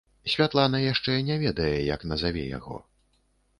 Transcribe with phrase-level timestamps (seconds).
[0.33, 2.83] Святлана яшчэ не ведае, як назаве яго.